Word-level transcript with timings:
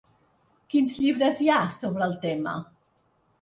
Quins 0.73 0.95
llibres 1.01 1.41
hi 1.41 1.49
ha 1.57 1.59
sobre 1.81 2.05
el 2.07 2.17
tema? 2.25 2.57